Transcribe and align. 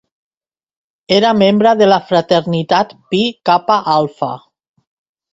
Era 1.17 1.33
membre 1.41 1.73
de 1.81 1.89
la 1.91 1.99
fraternitat 2.07 2.95
Pi 3.11 3.19
Kappa 3.51 3.77
Alpha. 3.97 4.31